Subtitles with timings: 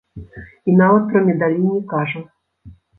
[0.71, 2.29] І нават пра медалі не кажа.